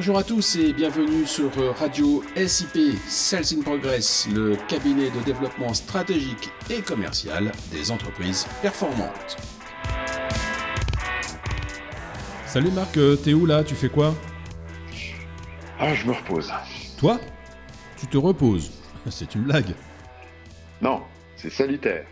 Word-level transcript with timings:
Bonjour 0.00 0.16
à 0.16 0.24
tous 0.24 0.56
et 0.56 0.72
bienvenue 0.72 1.26
sur 1.26 1.52
Radio 1.76 2.24
SIP 2.34 2.96
Sales 3.06 3.44
in 3.58 3.60
Progress, 3.60 4.26
le 4.32 4.56
cabinet 4.66 5.10
de 5.10 5.20
développement 5.26 5.74
stratégique 5.74 6.48
et 6.70 6.80
commercial 6.80 7.52
des 7.70 7.90
entreprises 7.90 8.46
performantes. 8.62 9.36
Salut 12.46 12.70
Marc, 12.70 12.96
euh, 12.96 13.14
t'es 13.14 13.34
où 13.34 13.44
là? 13.44 13.62
Tu 13.62 13.74
fais 13.74 13.90
quoi? 13.90 14.14
Ah, 15.78 15.92
je 15.92 16.06
me 16.06 16.12
repose. 16.12 16.50
Toi? 16.96 17.20
Tu 17.98 18.06
te 18.06 18.16
reposes 18.16 18.72
C'est 19.10 19.34
une 19.34 19.42
blague. 19.42 19.74
Non, 20.80 21.02
c'est 21.36 21.50
salutaire. 21.50 22.06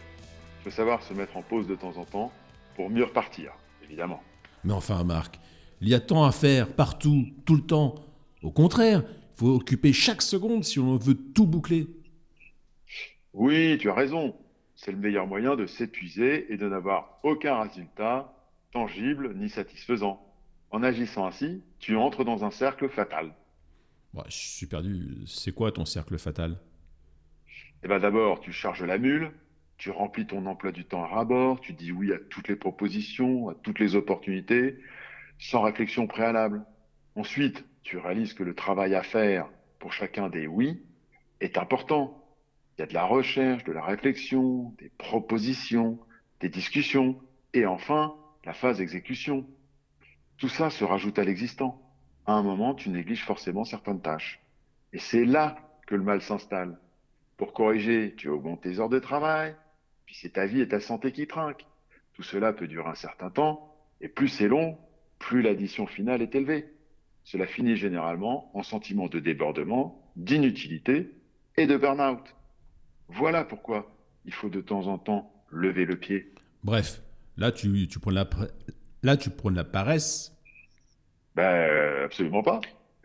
Il 0.61 0.65
faut 0.71 0.77
savoir 0.77 1.03
se 1.03 1.15
mettre 1.15 1.39
en 1.39 1.43
pause 1.43 1.67
de 1.67 1.75
temps 1.75 1.97
en 1.97 2.05
temps 2.05 2.33
pour 2.77 2.91
mieux 2.91 3.05
repartir, 3.05 3.53
évidemment. 3.83 4.23
Mais 4.63 4.75
enfin 4.75 5.03
Marc, 5.05 5.41
il 5.81 5.89
y 5.89 5.95
a 5.95 6.01
tant 6.01 6.25
à 6.25 6.33
faire 6.33 6.75
partout, 6.75 7.27
tout 7.45 7.55
le 7.55 7.63
temps. 7.63 7.95
Au 8.43 8.51
contraire, 8.51 9.03
il 9.07 9.39
faut 9.39 9.55
occuper 9.55 9.93
chaque 9.93 10.23
seconde 10.23 10.65
si 10.65 10.79
on 10.79 10.97
veut 10.97 11.17
tout 11.17 11.47
boucler. 11.47 11.87
Oui, 13.33 13.79
tu 13.79 13.91
as 13.91 13.95
raison. 13.95 14.35
C'est 14.75 14.93
le 14.93 14.99
meilleur 14.99 15.27
moyen 15.27 15.57
de 15.57 15.67
s'épuiser 15.67 16.53
et 16.53 16.57
de 16.57 16.69
n'avoir 16.69 17.19
aucun 17.23 17.61
résultat 17.63 18.33
tangible 18.73 19.35
ni 19.37 19.49
satisfaisant. 19.49 20.25
En 20.71 20.83
agissant 20.83 21.27
ainsi, 21.27 21.63
tu 21.79 21.97
entres 21.97 22.25
dans 22.25 22.45
un 22.45 22.51
cercle 22.51 22.89
fatal. 22.89 23.33
Je 24.27 24.37
suis 24.37 24.67
perdu. 24.67 25.19
C'est 25.27 25.53
quoi 25.53 25.73
ton 25.73 25.85
cercle 25.85 26.19
fatal? 26.19 26.59
Eh 27.85 27.89
bien 27.89 28.01
d'abord, 28.01 28.41
tu 28.41 28.53
charges 28.53 28.83
la 28.83 28.99
mule, 28.99 29.31
tu 29.77 29.91
remplis 29.91 30.27
ton 30.27 30.45
emploi 30.47 30.73
du 30.73 30.85
temps 30.85 31.05
à 31.05 31.07
rabord, 31.07 31.61
tu 31.61 31.73
dis 31.73 31.93
oui 31.93 32.13
à 32.13 32.19
toutes 32.19 32.49
les 32.49 32.57
propositions, 32.57 33.49
à 33.49 33.55
toutes 33.55 33.79
les 33.79 33.95
opportunités, 33.95 34.77
sans 35.39 35.63
réflexion 35.63 36.07
préalable. 36.07 36.65
Ensuite, 37.15 37.65
tu 37.83 37.97
réalises 37.97 38.35
que 38.35 38.43
le 38.43 38.55
travail 38.55 38.95
à 38.95 39.03
faire 39.03 39.49
pour 39.79 39.93
chacun 39.93 40.29
des 40.29 40.47
oui 40.47 40.83
est 41.41 41.57
important. 41.57 42.25
Il 42.77 42.83
y 42.83 42.85
a 42.85 42.87
de 42.87 42.95
la 42.95 43.05
recherche, 43.05 43.65
de 43.65 43.73
la 43.73 43.85
réflexion, 43.85 44.75
des 44.79 44.91
propositions, 44.99 45.99
des 46.41 46.49
discussions, 46.49 47.21
et 47.55 47.67
enfin, 47.67 48.15
la 48.45 48.53
phase 48.53 48.81
exécution. 48.81 49.47
Tout 50.37 50.49
ça 50.49 50.71
se 50.71 50.85
rajoute 50.85 51.19
à 51.19 51.25
l'existant. 51.25 51.83
À 52.27 52.33
un 52.33 52.43
moment, 52.43 52.75
tu 52.75 52.91
négliges 52.91 53.25
forcément 53.25 53.65
certaines 53.65 54.01
tâches. 54.01 54.41
Et 54.93 54.99
c'est 54.99 55.25
là 55.25 55.57
que 55.87 55.95
le 55.95 56.03
mal 56.03 56.21
s'installe. 56.21 56.79
Pour 57.37 57.53
corriger, 57.53 58.15
tu 58.17 58.29
augmentes 58.29 58.63
tes 58.63 58.79
heures 58.79 58.89
de 58.89 58.99
travail, 58.99 59.57
puis 60.07 60.15
c'est 60.15 60.35
ta 60.35 60.47
vie 60.47 60.61
et 60.61 60.69
ta 60.69 60.81
santé 60.81 61.13
qui 61.13 61.27
trinquent. 61.27 61.67
Tout 62.15 62.23
cela 62.23 62.53
peut 62.53 62.69
durer 62.69 62.91
un 62.91 62.95
certain 62.95 63.31
temps, 63.31 63.77
et 64.01 64.09
plus 64.09 64.29
c'est 64.29 64.49
long, 64.49 64.79
plus 65.19 65.43
l'addition 65.43 65.87
finale 65.87 66.23
est 66.23 66.35
élevée. 66.35 66.67
Cela 67.25 67.47
finit 67.47 67.77
généralement 67.77 68.51
en 68.55 68.63
sentiment 68.63 69.09
de 69.09 69.19
débordement, 69.19 70.03
d'inutilité 70.17 71.11
et 71.57 71.67
de 71.67 71.77
burn-out. 71.77 72.35
Voilà 73.09 73.45
pourquoi 73.45 73.95
il 74.25 74.33
faut 74.33 74.49
de 74.49 74.61
temps 74.61 74.87
en 74.87 74.99
temps 74.99 75.33
lever 75.51 75.85
le 75.85 75.97
pied. 75.97 76.33
Bref, 76.65 77.03
là 77.37 77.53
tu, 77.53 77.89
tu 77.89 77.99
prends 77.99 78.11
la, 78.11 78.29
là 79.03 79.17
tu 79.17 79.31
prends 79.31 79.51
la 79.51 79.65
paresse. 79.65 80.35
Ben, 81.35 82.05
absolument 82.05 82.43
pas. 82.43 82.61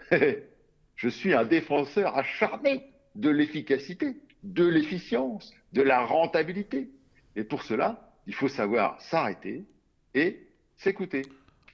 Je 0.96 1.10
suis 1.10 1.34
un 1.34 1.46
défenseur 1.46 2.18
acharné 2.18 2.84
de 3.16 3.30
l'efficacité, 3.30 4.18
de 4.44 4.66
l'efficience, 4.66 5.54
de 5.74 5.82
la 5.82 6.06
rentabilité. 6.06 6.90
Et 7.36 7.44
pour 7.44 7.64
cela, 7.64 8.14
il 8.28 8.34
faut 8.34 8.48
savoir 8.48 9.02
s'arrêter 9.02 9.66
et 10.14 10.48
s'écouter. 10.78 11.24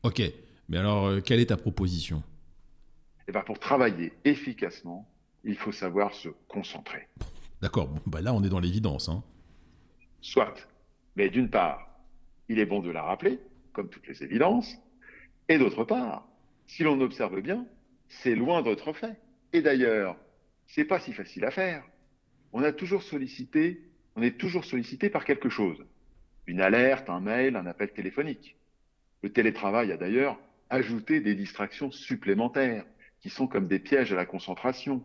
Ok, 0.03 0.21
mais 0.69 0.77
alors 0.77 1.07
euh, 1.07 1.21
quelle 1.21 1.39
est 1.39 1.47
ta 1.47 1.57
proposition? 1.57 2.23
Et 3.27 3.31
ben 3.31 3.41
pour 3.41 3.59
travailler 3.59 4.13
efficacement, 4.23 5.07
il 5.43 5.55
faut 5.55 5.71
savoir 5.71 6.13
se 6.13 6.29
concentrer. 6.47 7.07
D'accord, 7.61 7.89
bon, 7.89 8.01
bah 8.05 8.21
là 8.21 8.33
on 8.33 8.43
est 8.43 8.49
dans 8.49 8.61
l'évidence. 8.61 9.09
Hein. 9.09 9.23
Soit. 10.21 10.55
Mais 11.15 11.29
d'une 11.29 11.49
part, 11.49 11.89
il 12.47 12.59
est 12.59 12.65
bon 12.65 12.79
de 12.79 12.91
la 12.91 13.03
rappeler, 13.03 13.39
comme 13.73 13.89
toutes 13.89 14.07
les 14.07 14.23
évidences. 14.23 14.77
Et 15.49 15.57
d'autre 15.57 15.83
part, 15.83 16.27
si 16.65 16.83
l'on 16.83 17.01
observe 17.01 17.41
bien, 17.41 17.65
c'est 18.07 18.35
loin 18.35 18.61
d'être 18.61 18.93
fait. 18.93 19.19
Et 19.51 19.61
d'ailleurs, 19.61 20.15
c'est 20.67 20.85
pas 20.85 20.99
si 20.99 21.11
facile 21.11 21.43
à 21.43 21.51
faire. 21.51 21.83
On 22.53 22.63
a 22.63 22.71
toujours 22.71 23.03
sollicité, 23.03 23.81
on 24.15 24.21
est 24.21 24.37
toujours 24.37 24.63
sollicité 24.63 25.09
par 25.09 25.25
quelque 25.25 25.49
chose. 25.49 25.83
Une 26.47 26.61
alerte, 26.61 27.09
un 27.09 27.19
mail, 27.19 27.55
un 27.55 27.65
appel 27.65 27.91
téléphonique. 27.91 28.55
Le 29.21 29.31
télétravail 29.31 29.91
a 29.91 29.97
d'ailleurs 29.97 30.39
ajouté 30.69 31.19
des 31.19 31.35
distractions 31.35 31.91
supplémentaires 31.91 32.85
qui 33.21 33.29
sont 33.29 33.47
comme 33.47 33.67
des 33.67 33.79
pièges 33.79 34.13
à 34.13 34.15
la 34.15 34.25
concentration. 34.25 35.03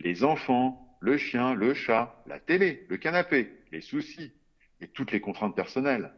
Les 0.00 0.24
enfants, 0.24 0.96
le 1.00 1.16
chien, 1.16 1.54
le 1.54 1.72
chat, 1.72 2.22
la 2.26 2.38
télé, 2.38 2.86
le 2.88 2.96
canapé, 2.98 3.52
les 3.72 3.80
soucis 3.80 4.32
et 4.80 4.88
toutes 4.88 5.12
les 5.12 5.20
contraintes 5.20 5.56
personnelles. 5.56 6.12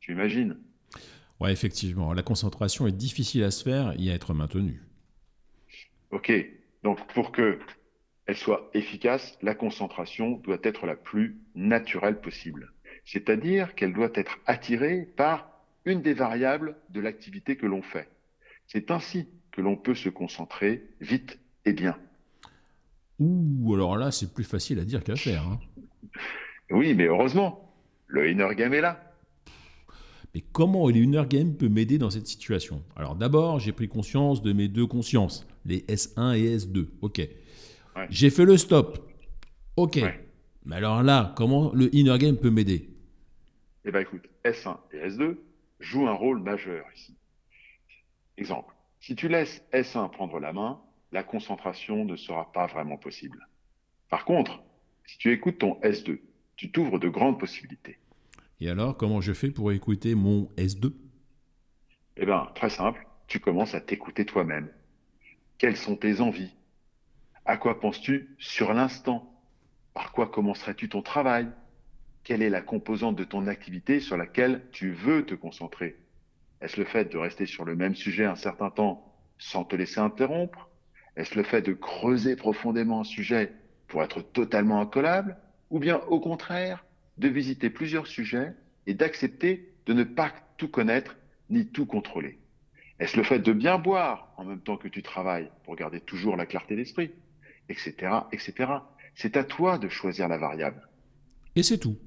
Tu 0.00 0.12
imagines? 0.12 0.58
Ouais, 1.38 1.52
effectivement, 1.52 2.12
la 2.12 2.22
concentration 2.22 2.86
est 2.86 2.92
difficile 2.92 3.44
à 3.44 3.50
se 3.50 3.62
faire 3.62 3.94
et 3.98 4.10
à 4.10 4.14
être 4.14 4.34
maintenue. 4.34 4.82
Ok, 6.10 6.32
donc 6.82 7.06
pour 7.14 7.32
que 7.32 7.58
elle 8.26 8.36
soit 8.36 8.70
efficace, 8.74 9.36
la 9.42 9.54
concentration 9.54 10.32
doit 10.38 10.60
être 10.62 10.86
la 10.86 10.94
plus 10.94 11.38
naturelle 11.54 12.20
possible. 12.20 12.72
C'est-à-dire 13.04 13.74
qu'elle 13.74 13.92
doit 13.92 14.12
être 14.14 14.38
attirée 14.46 15.08
par 15.16 15.51
une 15.84 16.02
des 16.02 16.14
variables 16.14 16.76
de 16.90 17.00
l'activité 17.00 17.56
que 17.56 17.66
l'on 17.66 17.82
fait. 17.82 18.08
C'est 18.66 18.90
ainsi 18.90 19.28
que 19.50 19.60
l'on 19.60 19.76
peut 19.76 19.94
se 19.94 20.08
concentrer 20.08 20.86
vite 21.00 21.38
et 21.64 21.72
bien. 21.72 21.96
Ouh, 23.18 23.74
alors 23.74 23.96
là, 23.96 24.10
c'est 24.10 24.32
plus 24.32 24.44
facile 24.44 24.78
à 24.78 24.84
dire 24.84 25.04
qu'à 25.04 25.16
faire. 25.16 25.46
Hein. 25.46 25.60
Oui, 26.70 26.94
mais 26.94 27.06
heureusement, 27.06 27.74
le 28.06 28.30
inner 28.30 28.54
game 28.54 28.74
est 28.74 28.80
là. 28.80 29.12
Mais 30.34 30.42
comment 30.52 30.88
le 30.88 30.96
inner 30.96 31.24
game 31.28 31.54
peut 31.54 31.68
m'aider 31.68 31.98
dans 31.98 32.10
cette 32.10 32.26
situation? 32.26 32.82
Alors 32.96 33.14
d'abord, 33.14 33.60
j'ai 33.60 33.72
pris 33.72 33.88
conscience 33.88 34.42
de 34.42 34.52
mes 34.54 34.68
deux 34.68 34.86
consciences, 34.86 35.46
les 35.66 35.80
S1 35.80 36.36
et 36.36 36.56
S2. 36.56 36.86
Ok. 37.02 37.18
Ouais. 37.18 38.06
J'ai 38.08 38.30
fait 38.30 38.46
le 38.46 38.56
stop. 38.56 39.10
Ok. 39.76 39.96
Ouais. 39.96 40.26
Mais 40.64 40.76
alors 40.76 41.02
là, 41.02 41.34
comment 41.36 41.72
le 41.74 41.94
inner 41.94 42.16
game 42.18 42.36
peut 42.38 42.50
m'aider? 42.50 42.88
Eh 43.84 43.90
bien 43.90 44.00
écoute, 44.00 44.22
S1 44.44 44.76
et 44.92 45.08
S2 45.08 45.36
jouent 45.82 46.08
un 46.08 46.14
rôle 46.14 46.40
majeur 46.40 46.86
ici. 46.94 47.16
Exemple, 48.38 48.74
si 49.00 49.14
tu 49.14 49.28
laisses 49.28 49.62
S1 49.72 50.10
prendre 50.10 50.38
la 50.38 50.52
main, 50.52 50.80
la 51.10 51.22
concentration 51.22 52.04
ne 52.04 52.16
sera 52.16 52.50
pas 52.52 52.66
vraiment 52.66 52.96
possible. 52.96 53.46
Par 54.08 54.24
contre, 54.24 54.62
si 55.06 55.18
tu 55.18 55.32
écoutes 55.32 55.58
ton 55.58 55.74
S2, 55.82 56.20
tu 56.56 56.70
t'ouvres 56.70 56.98
de 56.98 57.08
grandes 57.08 57.38
possibilités. 57.38 57.98
Et 58.60 58.70
alors, 58.70 58.96
comment 58.96 59.20
je 59.20 59.32
fais 59.32 59.50
pour 59.50 59.72
écouter 59.72 60.14
mon 60.14 60.48
S2 60.56 60.92
Eh 62.16 62.24
bien, 62.24 62.48
très 62.54 62.70
simple, 62.70 63.06
tu 63.26 63.40
commences 63.40 63.74
à 63.74 63.80
t'écouter 63.80 64.24
toi-même. 64.24 64.70
Quelles 65.58 65.76
sont 65.76 65.96
tes 65.96 66.20
envies? 66.20 66.54
À 67.44 67.56
quoi 67.56 67.80
penses-tu 67.80 68.36
sur 68.38 68.72
l'instant? 68.72 69.28
Par 69.94 70.12
quoi 70.12 70.28
commencerais-tu 70.28 70.88
ton 70.88 71.02
travail? 71.02 71.48
Quelle 72.24 72.42
est 72.42 72.50
la 72.50 72.60
composante 72.60 73.16
de 73.16 73.24
ton 73.24 73.48
activité 73.48 73.98
sur 73.98 74.16
laquelle 74.16 74.62
tu 74.70 74.92
veux 74.92 75.26
te 75.26 75.34
concentrer? 75.34 75.96
Est-ce 76.60 76.78
le 76.78 76.86
fait 76.86 77.10
de 77.10 77.18
rester 77.18 77.46
sur 77.46 77.64
le 77.64 77.74
même 77.74 77.96
sujet 77.96 78.24
un 78.24 78.36
certain 78.36 78.70
temps 78.70 79.12
sans 79.38 79.64
te 79.64 79.74
laisser 79.74 79.98
interrompre? 79.98 80.70
Est-ce 81.16 81.36
le 81.36 81.42
fait 81.42 81.62
de 81.62 81.72
creuser 81.72 82.36
profondément 82.36 83.00
un 83.00 83.04
sujet 83.04 83.52
pour 83.88 84.04
être 84.04 84.22
totalement 84.22 84.80
incollable? 84.80 85.36
Ou 85.70 85.80
bien 85.80 85.98
au 86.08 86.20
contraire, 86.20 86.84
de 87.18 87.28
visiter 87.28 87.70
plusieurs 87.70 88.06
sujets 88.06 88.52
et 88.86 88.94
d'accepter 88.94 89.72
de 89.86 89.92
ne 89.92 90.04
pas 90.04 90.32
tout 90.58 90.68
connaître 90.68 91.16
ni 91.50 91.66
tout 91.66 91.86
contrôler? 91.86 92.38
Est-ce 93.00 93.16
le 93.16 93.24
fait 93.24 93.40
de 93.40 93.52
bien 93.52 93.78
boire 93.78 94.32
en 94.36 94.44
même 94.44 94.60
temps 94.60 94.76
que 94.76 94.86
tu 94.86 95.02
travailles 95.02 95.50
pour 95.64 95.74
garder 95.74 95.98
toujours 95.98 96.36
la 96.36 96.46
clarté 96.46 96.76
d'esprit? 96.76 97.10
Etc. 97.68 97.94
etc. 98.30 98.72
C'est 99.16 99.36
à 99.36 99.42
toi 99.42 99.78
de 99.78 99.88
choisir 99.88 100.28
la 100.28 100.38
variable. 100.38 100.88
Et 101.56 101.64
c'est 101.64 101.78
tout. 101.78 101.98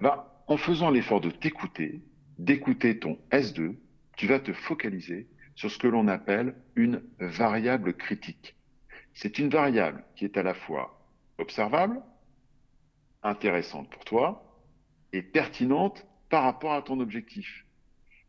Ben, 0.00 0.24
en 0.46 0.56
faisant 0.56 0.90
l'effort 0.90 1.20
de 1.20 1.30
t'écouter, 1.30 2.02
d'écouter 2.38 2.98
ton 2.98 3.18
S2, 3.30 3.76
tu 4.16 4.26
vas 4.26 4.40
te 4.40 4.52
focaliser 4.52 5.28
sur 5.54 5.70
ce 5.70 5.78
que 5.78 5.86
l'on 5.86 6.08
appelle 6.08 6.54
une 6.76 7.02
variable 7.18 7.94
critique. 7.94 8.56
C'est 9.14 9.38
une 9.38 9.48
variable 9.48 10.04
qui 10.16 10.24
est 10.24 10.36
à 10.36 10.42
la 10.42 10.54
fois 10.54 11.06
observable, 11.38 12.00
intéressante 13.22 13.90
pour 13.90 14.04
toi 14.04 14.62
et 15.12 15.22
pertinente 15.22 16.06
par 16.28 16.44
rapport 16.44 16.72
à 16.72 16.82
ton 16.82 17.00
objectif. 17.00 17.66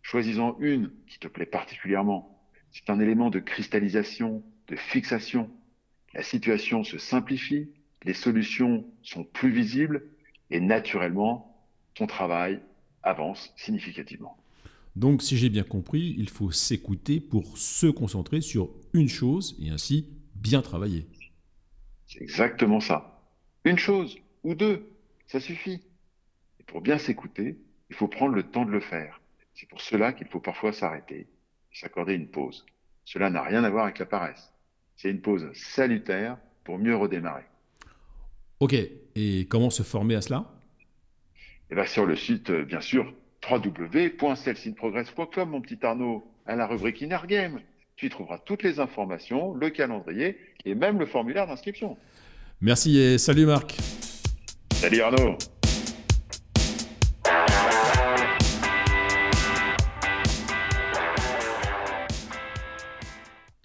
Choisis-en 0.01 0.57
une 0.59 0.91
qui 1.07 1.19
te 1.19 1.27
plaît 1.27 1.45
particulièrement. 1.45 2.43
C'est 2.71 2.89
un 2.89 2.99
élément 2.99 3.29
de 3.29 3.39
cristallisation, 3.39 4.43
de 4.67 4.75
fixation. 4.75 5.49
La 6.13 6.23
situation 6.23 6.83
se 6.83 6.97
simplifie, 6.97 7.69
les 8.03 8.13
solutions 8.13 8.85
sont 9.03 9.23
plus 9.23 9.51
visibles 9.51 10.03
et 10.51 10.59
naturellement, 10.59 11.57
ton 11.95 12.07
travail 12.07 12.61
avance 13.03 13.53
significativement. 13.55 14.37
Donc, 14.95 15.21
si 15.21 15.37
j'ai 15.37 15.49
bien 15.49 15.63
compris, 15.63 16.15
il 16.17 16.29
faut 16.29 16.51
s'écouter 16.51 17.19
pour 17.21 17.57
se 17.57 17.87
concentrer 17.87 18.41
sur 18.41 18.69
une 18.93 19.07
chose 19.07 19.57
et 19.61 19.69
ainsi 19.69 20.07
bien 20.35 20.61
travailler. 20.61 21.07
C'est 22.07 22.21
exactement 22.21 22.81
ça. 22.81 23.21
Une 23.63 23.77
chose 23.77 24.17
ou 24.43 24.53
deux, 24.53 24.91
ça 25.27 25.39
suffit. 25.39 25.81
Et 26.59 26.63
pour 26.63 26.81
bien 26.81 26.97
s'écouter, 26.97 27.57
il 27.89 27.95
faut 27.95 28.09
prendre 28.09 28.35
le 28.35 28.43
temps 28.43 28.65
de 28.65 28.71
le 28.71 28.81
faire. 28.81 29.21
C'est 29.53 29.69
pour 29.69 29.81
cela 29.81 30.11
qu'il 30.11 30.27
faut 30.27 30.39
parfois 30.39 30.73
s'arrêter 30.73 31.21
et 31.21 31.75
s'accorder 31.75 32.15
une 32.15 32.27
pause. 32.27 32.65
Cela 33.05 33.29
n'a 33.29 33.43
rien 33.43 33.63
à 33.63 33.69
voir 33.69 33.85
avec 33.85 33.99
la 33.99 34.05
paresse. 34.05 34.51
C'est 34.97 35.09
une 35.09 35.21
pause 35.21 35.49
salutaire 35.53 36.37
pour 36.63 36.79
mieux 36.79 36.95
redémarrer. 36.95 37.45
Ok, 38.61 38.75
et 39.15 39.47
comment 39.49 39.69
se 39.71 39.81
former 39.81 40.13
à 40.15 40.21
cela? 40.21 40.45
Eh 41.71 41.75
bien, 41.75 41.87
sur 41.87 42.05
le 42.05 42.15
site, 42.15 42.51
euh, 42.51 42.63
bien 42.63 42.79
sûr, 42.79 43.11
www.celsinprogress.com, 43.49 45.49
mon 45.49 45.61
petit 45.61 45.83
Arnaud, 45.83 46.23
à 46.45 46.55
la 46.55 46.67
rubrique 46.67 47.01
Inner 47.01 47.17
Game. 47.27 47.59
Tu 47.95 48.05
y 48.05 48.09
trouveras 48.09 48.37
toutes 48.37 48.61
les 48.61 48.79
informations, 48.79 49.55
le 49.55 49.71
calendrier 49.71 50.37
et 50.63 50.75
même 50.75 50.99
le 50.99 51.07
formulaire 51.07 51.47
d'inscription. 51.47 51.97
Merci 52.61 52.99
et 52.99 53.17
salut 53.17 53.47
Marc. 53.47 53.77
Salut 54.73 55.01
Arnaud 55.01 55.37